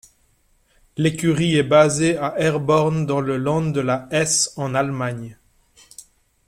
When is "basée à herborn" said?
1.63-3.05